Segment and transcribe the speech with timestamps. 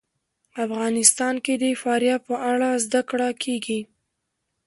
[0.65, 3.79] افغانستان کې د فاریاب په اړه زده کړه کېږي.